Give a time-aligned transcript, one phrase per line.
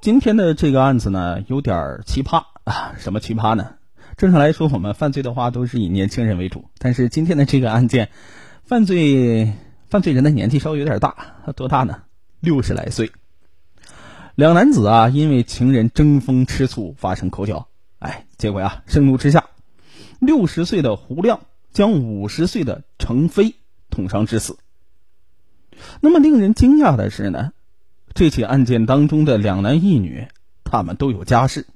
[0.00, 2.94] 今天的这个案子呢，有点奇葩啊！
[2.98, 3.74] 什么奇葩呢？
[4.16, 8.08] 正常来说，我们犯罪的话都是以年轻人为主，但是今天的这个案件，
[8.62, 9.54] 犯罪
[9.90, 12.02] 犯罪人的年纪稍微有点大，多大呢？
[12.38, 13.10] 六十来岁。
[14.36, 17.66] 两男子啊，因为情人争风吃醋发生口角，
[17.98, 19.46] 哎，结果呀，盛怒之下，
[20.20, 21.40] 六十岁的胡亮
[21.72, 23.56] 将五十岁的程飞
[23.90, 24.58] 捅伤致死。
[26.00, 27.52] 那么令人惊讶的是呢，
[28.14, 30.26] 这起案件当中的两男一女，
[30.64, 31.66] 他们都有家室。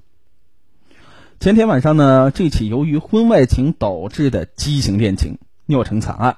[1.39, 6.37] 前天晚上呢，这起由于婚外情导致的畸形恋情酿成惨案。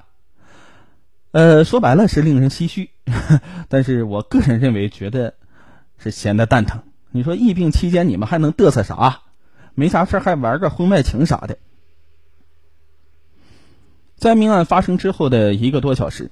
[1.32, 2.90] 呃，说白了是令人唏嘘，
[3.68, 5.34] 但是我个人认为，觉得
[5.98, 6.84] 是闲的蛋疼。
[7.12, 9.22] 你说疫病期间你们还能嘚瑟啥？
[9.74, 11.58] 没啥事还玩个婚外情啥的。
[14.16, 16.32] 在命案发生之后的一个多小时。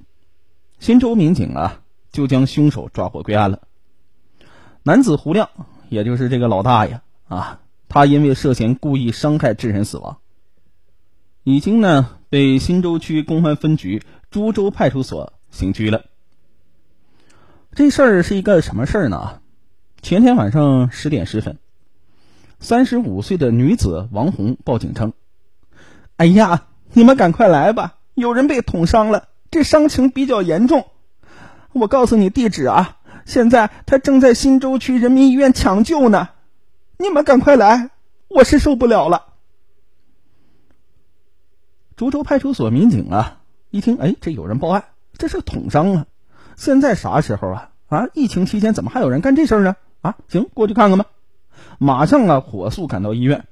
[0.79, 1.81] 新州民警啊，
[2.13, 3.59] 就将凶手抓获归案了。
[4.83, 5.49] 男子胡亮，
[5.89, 10.19] 也就是这个老大爷啊，他因为涉嫌故意伤害致人死亡，
[11.43, 16.05] 已经呢被新洲区公安分局株洲派出所刑拘了。
[17.73, 19.41] 这事儿是一个什么事儿呢？
[20.01, 21.57] 前天晚上十点十分，
[22.59, 25.13] 三十五岁的女子王红报警称
[26.17, 30.87] ：“哎呀，你们赶快来吧，有人被捅伤了。”这伤情比较严重，
[31.73, 32.97] 我告诉你地址啊！
[33.25, 36.29] 现在他正在新洲区人民医院抢救呢，
[36.97, 37.89] 你们赶快来，
[38.27, 39.27] 我是受不了了。
[41.95, 46.05] 株洲派出所民警啊，一听，哎，这有人报案，这是捅伤啊！
[46.57, 47.69] 现在啥时候啊？
[47.87, 49.75] 啊，疫情期间怎么还有人干这事呢？
[50.01, 51.05] 啊，行，过去看看吧。
[51.79, 53.45] 马上啊，火速赶到医院，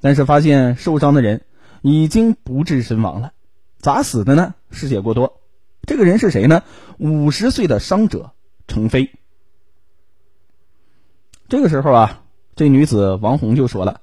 [0.00, 1.44] 但是发现受伤的人
[1.82, 3.32] 已经不治身亡了。
[3.78, 4.54] 咋死的呢？
[4.70, 5.39] 失血过多。
[5.86, 6.62] 这个人是谁呢？
[6.98, 8.32] 五十岁的伤者
[8.68, 9.10] 程飞。
[11.48, 12.22] 这个时候啊，
[12.54, 14.00] 这女子王红就说了：“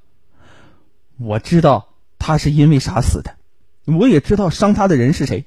[1.17, 1.89] 我知道
[2.20, 3.36] 他是因为啥死的，
[3.86, 5.45] 我也知道伤他的人是谁。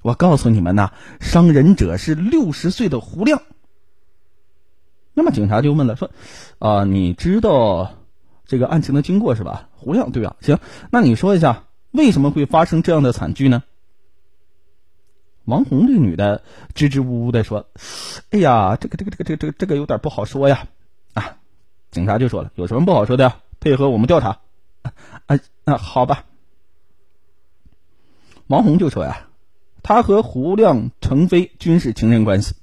[0.00, 3.42] 我告诉你们呐，伤人者是六十岁的胡亮。”
[5.14, 6.10] 那么警察就问了，说
[6.58, 7.94] ：“啊，你知道
[8.46, 9.68] 这个案情的经过是吧？
[9.72, 10.36] 胡亮对吧？
[10.40, 10.58] 行，
[10.90, 13.62] 那你说一下。”为什么会发生这样的惨剧呢？
[15.44, 16.42] 王红这女的
[16.74, 17.66] 支支吾吾的说
[18.30, 20.68] ：“哎呀，这个这个这个这个这个这个有点不好说呀。”
[21.14, 21.38] 啊，
[21.90, 23.40] 警察就说了：“有什么不好说的呀？
[23.60, 24.40] 配合我们调查。”
[25.26, 26.24] 啊啊，好吧。
[28.46, 29.28] 王红就说呀
[29.82, 32.54] ：“他和胡亮、程飞均是情人关系，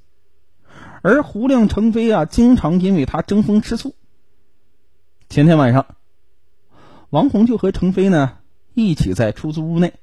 [1.02, 3.94] 而胡亮、程飞啊，经常因为他争风吃醋。
[5.28, 5.86] 前天晚上，
[7.10, 8.38] 王红就和程飞呢。”
[8.72, 9.94] 一起在出租屋内，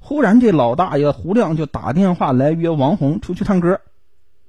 [0.00, 3.80] 忽然这老大爷胡亮就打电话来约王红出去唱歌。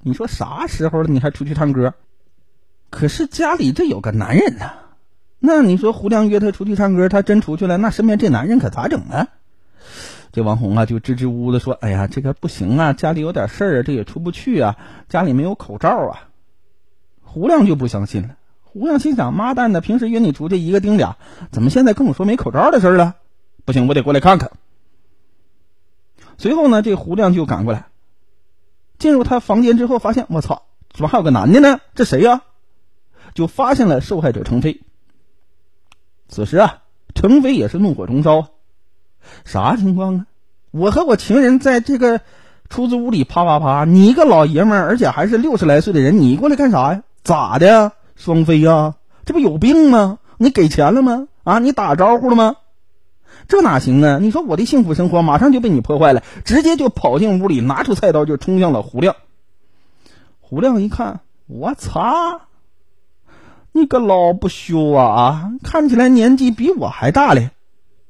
[0.01, 1.93] 你说啥时候了你还出去唱歌？
[2.89, 4.71] 可是家里这有个男人呢，
[5.39, 9.29] 那你说胡亮约他出去唱歌，他真出去了，那身边这男人可咋整啊？
[10.31, 16.29] 这王红啊就支支吾吾的说：“哎呀，这个不行啊，家里有点事儿，这也出不去啊，家里没有口罩啊。”
[17.21, 18.35] 胡亮就不相信了。
[18.63, 21.17] 胡亮心想：“妈蛋的，平时约你出去一个顶俩，
[21.51, 23.15] 怎么现在跟我说没口罩的事了？
[23.63, 24.51] 不行，我得过来看看。”
[26.37, 27.87] 随后呢，这胡亮就赶过来，
[28.97, 30.63] 进入他房间之后，发现我操，
[30.93, 31.79] 怎么还有个男的呢？
[31.95, 32.41] 这谁呀？
[33.33, 34.81] 就发现了受害者程飞。
[36.27, 36.81] 此时啊，
[37.15, 38.47] 程飞也是怒火中烧啊，
[39.45, 40.25] 啥情况啊？
[40.71, 42.21] 我和我情人在这个
[42.69, 47.03] 出租屋里啪啪啪，你一个老爷们儿，而且还是六十来岁的人，你过来干啥呀？
[47.23, 47.91] 咋的？
[48.15, 48.95] 双飞呀，
[49.25, 50.19] 这不有病吗？
[50.37, 51.27] 你给钱了吗？
[51.43, 52.55] 啊，你打招呼了吗？
[53.47, 54.19] 这哪行啊？
[54.19, 59.15] 你说我的幸福生活马上就被你破坏了，直接就跑进屋里，拿出菜刀就冲向了胡亮。
[60.39, 62.41] 胡亮一看，我操，
[63.71, 65.51] 你个老不羞啊！
[65.63, 67.49] 看起来年纪比我还大嘞，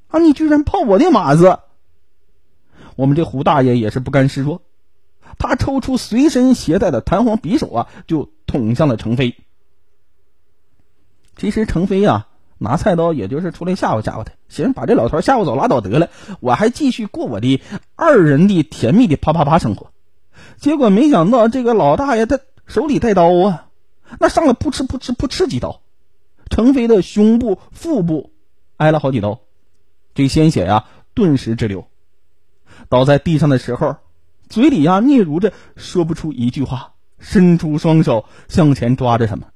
[0.10, 1.60] 啊，你居然泡我的马子！
[2.96, 4.62] 我们这胡大爷也是不甘示弱，
[5.40, 9.36] 他抽出随身携带的弹簧匕首啊，就捅向了程飞。
[11.36, 12.28] 其实程飞啊，
[12.64, 17.62] 拿菜刀也就是出来吓唬吓唬他，行，把这老头吓唬走拉倒得了，我还继续过我的
[17.96, 19.92] 二人的甜蜜的啪啪啪生活。
[20.58, 23.68] 结果没想到这个老大爷他手里带刀啊，
[24.20, 25.82] 那上来噗嗤噗嗤噗嗤几刀，
[26.50, 28.32] 程飞的胸部、腹部
[28.78, 29.42] 挨了好几刀，
[30.16, 31.86] 这鲜血呀顿时直流，
[32.88, 33.98] 倒在地上的时候，
[34.48, 39.48] 嘴里呀嗫嚅着说不出一句话，伸出双手向前抓着什么。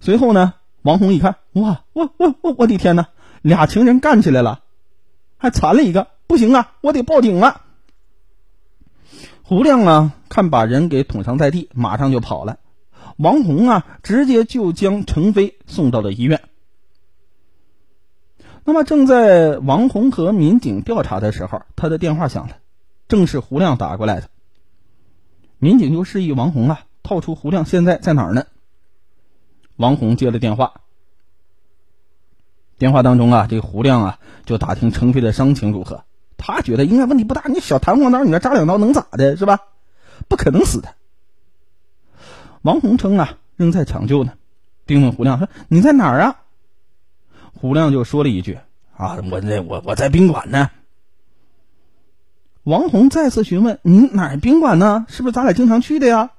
[0.00, 3.08] 随后呢，王红一看，哇，我我我我的天哪，
[3.40, 4.60] 俩情人干起来了，
[5.38, 7.62] 还残了一个，不行啊，我得报警了。
[9.42, 12.58] 胡亮啊，看把人给捅伤在地，马上就跑了。
[13.16, 16.42] 王红啊，直接就将程飞送到了医院。
[18.64, 22.58] 那么，正在王红和民警调查的时候，他的电话响了，
[23.08, 24.28] 正是胡亮打过来的。
[25.56, 28.44] 民警就示意王红啊，套出胡亮现在在哪儿呢？
[29.76, 30.80] 王红接了电话，
[32.78, 36.04] 电话当中啊，这胡亮啊，就打听程飞的伤情如何。
[36.36, 39.60] 他觉得应该问题不大，你小弹簧刀，你这扎两刀能咋的，是吧？
[40.28, 40.94] 不可能死的。
[42.62, 44.34] 王红称啊，仍在抢救呢，
[44.86, 46.40] 并问胡亮说：“你在哪儿啊？”
[47.52, 48.58] 胡亮就说了一句
[48.96, 50.70] ：“啊，我在我我在宾馆呢。”
[52.64, 55.04] 王红再次询问：“你哪儿宾馆呢？
[55.08, 56.30] 是不是咱俩经常去的呀？”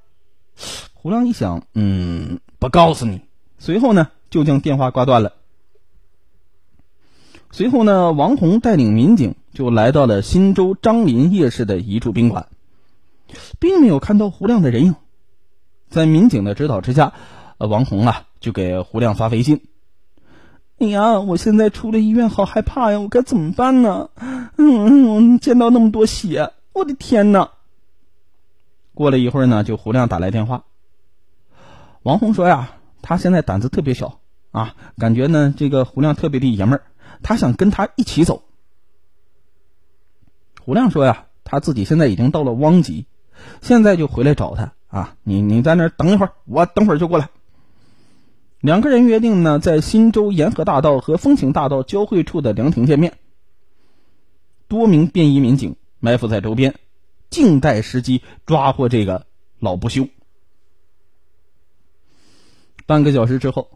[0.94, 3.22] 胡亮一想，嗯，不告诉你。
[3.60, 5.34] 随后呢，就将电话挂断了。
[7.52, 12.48] 随后呢，王红带领民警就来到了新州张林夜市的一处宾馆，
[13.60, 14.96] 并没有看到胡亮的人影。
[15.90, 17.14] 在民警的指导之下，
[17.60, 19.62] 王红啊就给胡亮发微信。
[20.78, 23.00] 你呀，我现在出了医院，好害怕呀！
[23.00, 24.10] 我该怎么办呢？
[24.58, 27.52] 嗯，见到那么多血，我的天哪！
[28.96, 30.64] 过了一会儿呢，就胡亮打来电话。
[32.06, 34.20] 王红说呀，他现在胆子特别小
[34.52, 36.84] 啊，感觉呢这个胡亮特别的爷们儿，
[37.24, 38.44] 他想跟他一起走。
[40.62, 43.08] 胡亮说呀，他自己现在已经到了汪集，
[43.64, 45.16] 现在就回来找他啊！
[45.24, 47.30] 你你在那等一会儿，我等会儿就过来。
[48.60, 53.18] 两个人约定呢，在新洲沿河大道和风情大道交汇处的凉亭见面。
[54.68, 56.76] 多名便衣民警埋伏在周边，
[57.32, 59.26] 静待时机抓获这个
[59.58, 60.08] 老不休。
[62.86, 63.70] 半个小时之后，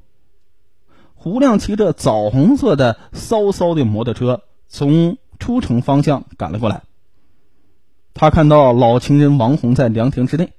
[1.15, 6.83] 胡亮骑着枣红色的骚骚的摩托车从出城方向赶了过来。
[8.13, 10.53] 他看到老情人王红在凉亭之内，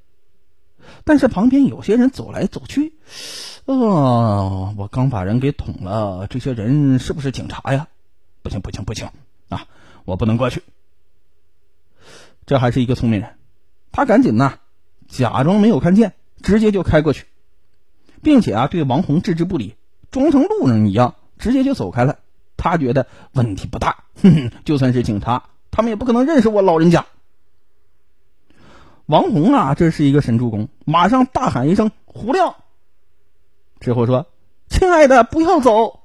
[1.04, 2.94] 但是旁边有些人走来走去。
[3.66, 7.88] 哦，我刚把人给捅了，这些人是不是警察呀？
[8.42, 9.08] 不行不行不行
[9.50, 9.66] 啊！
[10.06, 10.62] 我不能过去。
[12.46, 13.36] 这还是一个聪明人，
[13.92, 14.58] 他赶紧呐，
[15.06, 17.26] 假装没有看见，直接就开过去，
[18.22, 19.76] 并且啊，对王红置之不理，
[20.10, 22.18] 装成路人一样，直接就走开了。
[22.56, 27.06] 他觉得问题不大，哼哼，就算是警察，他们也不可能认识我老人家。
[29.06, 32.54] 王红啊，这是一个神助攻，马上大喊一声：“胡亮！”
[33.80, 34.26] 之后说
[34.68, 36.00] ：“亲爱的，不要走。”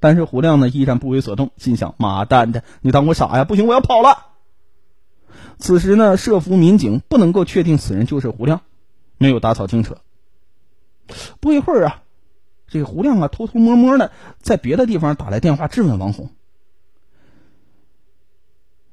[0.00, 3.44] 但是胡亮呢，依然不为所动，心想：“妈蛋的，你当我傻呀？
[3.44, 4.26] 不行，我要跑了。”
[5.58, 8.62] 此时呢，设伏民警不能够确定此人就是胡亮，
[9.18, 9.98] 没有打草惊蛇。
[11.40, 12.02] 不一会儿啊，
[12.68, 16.30] 这个胡亮啊，偷偷摸摸的在别的地方打来电话质问王红：“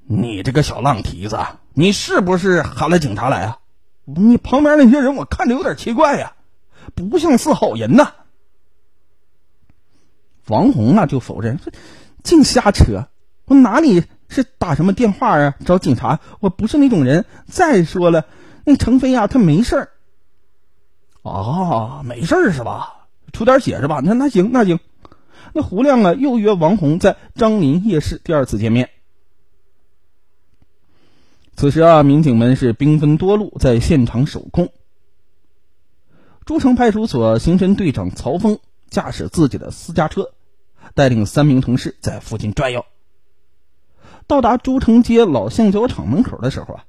[0.05, 1.39] 你这个小浪蹄子，
[1.73, 3.59] 你是不是喊了警察来啊？
[4.05, 6.33] 你旁边那些人，我看着有点奇怪呀。”
[6.95, 8.13] 不像是好人呐！
[10.47, 11.73] 王红啊就否认说
[12.23, 13.09] ：“净瞎扯，
[13.43, 15.55] 我哪里是打什么电话啊？
[15.65, 17.25] 找警察，我不是那种人。
[17.45, 18.25] 再说了，
[18.63, 19.89] 那程飞呀，他没事儿。
[21.27, 23.07] 啊，没事是吧？
[23.33, 24.01] 出点血是吧？
[24.03, 24.79] 那那行那行。
[25.53, 28.89] 那胡亮啊又约王红在张林夜市第二次见面。
[31.55, 34.69] 此时啊，民警们是兵分多路，在现场守控。
[36.45, 40.31] 诸城派出所刑侦队长曹峰驾驶自己的私家车，
[40.93, 42.85] 带领三名同事在附近转悠。
[44.27, 46.85] 到达诸城街老橡胶厂门口的时候啊，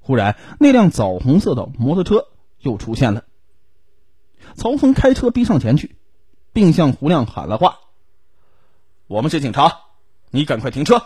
[0.00, 2.26] 忽然那辆枣红色的摩托车
[2.60, 3.24] 又出现了。
[4.56, 5.96] 曹峰开车逼上前去，
[6.52, 7.78] 并向胡亮喊了话
[9.06, 9.80] ：“我们是警察，
[10.30, 11.02] 你赶快停车。”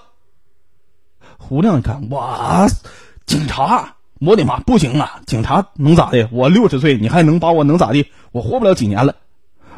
[1.39, 2.67] 胡亮一看，哇，
[3.27, 3.97] 警察！
[4.19, 5.21] 我的妈，不行啊！
[5.27, 6.29] 警察能咋的？
[6.33, 8.11] 我六十岁，你还能把我能咋的？
[8.33, 9.17] 我活不了几年了。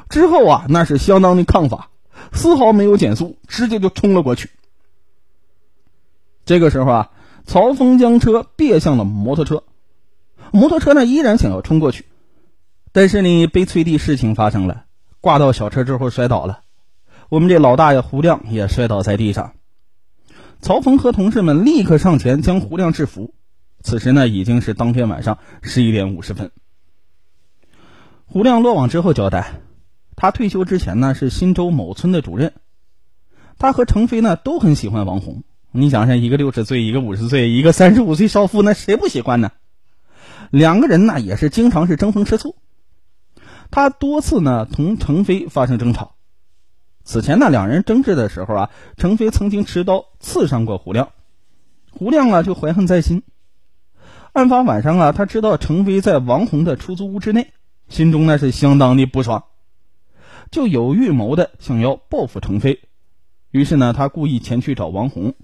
[0.08, 1.90] 之后啊，那是相当的抗法，
[2.32, 4.50] 丝毫没有减速，直接就冲了过去。
[6.44, 7.10] 这个时候啊，
[7.44, 9.64] 曹峰将车别向了摩托车，
[10.52, 12.06] 摩托车呢依然想要冲过去，
[12.98, 14.86] 但是呢，悲催的事情发生了，
[15.20, 16.62] 挂到小车之后摔倒了。
[17.28, 19.52] 我们这老大爷胡亮也摔倒在地上。
[20.60, 23.34] 曹峰和同事们立刻上前将胡亮制服。
[23.84, 26.50] 此时呢，已经是当天晚上十一点五十分。
[28.26, 29.60] 胡亮落网之后交代，
[30.16, 32.52] 他退休之前呢是新洲某村的主任，
[33.60, 35.44] 他和程飞呢都很喜欢王红。
[35.70, 39.52] 你想想，一个六十岁，一个五十岁，一个三十五岁少妇，那谁不喜欢呢？
[40.50, 42.56] 两个人呢也是经常是争风吃醋。
[43.70, 46.14] 他多次呢同程飞发生争吵。
[47.04, 51.10] 此前呢两人争执的时候啊，程飞曾经持刀刺伤过胡亮，
[51.90, 53.22] 胡亮啊就怀恨在心。
[54.32, 57.52] 案发晚上啊，他知道程飞在王红的出租屋之内，
[57.88, 59.44] 心中那是相当的不爽，
[60.50, 62.80] 就有预谋的想要报复程飞。
[63.50, 65.34] 于是呢，他故意前去找王红，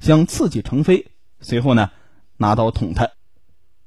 [0.00, 1.06] 想刺激程飞，
[1.40, 1.90] 随后呢，
[2.36, 3.08] 拿刀捅他。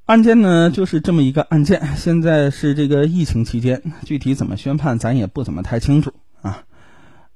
[0.07, 1.97] 案件呢，就是这么一个案件。
[1.97, 6.63] 现在是这个疫情期间，具体怎么宣判，咱也不怎么太清楚啊。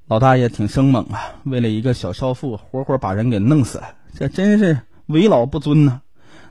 [0.08, 6.00] 老大爷挺生猛啊，为了一个小少妇，活活把人给弄死了，这真是为老不尊呐！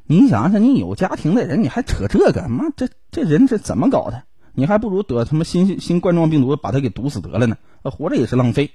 [0.05, 2.47] 你想想，你有家庭的人，你还扯这个？
[2.51, 4.25] 妈，这这人是怎么搞的？
[4.53, 8.71] 你还不如得他妈新新冠状病毒，把他给毒死得了呢，活着也是浪费。